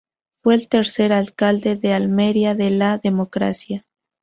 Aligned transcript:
Fue 0.33 0.55
el 0.55 0.67
tercer 0.67 1.13
alcalde 1.13 1.75
de 1.75 1.93
Almería 1.93 2.55
de 2.55 2.71
la 2.71 2.97
democracia. 2.97 3.85